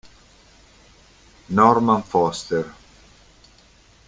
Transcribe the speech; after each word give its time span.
Norman 1.49 2.01
Foster 2.01 2.65